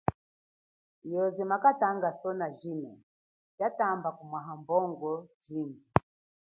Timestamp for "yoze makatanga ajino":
1.11-2.19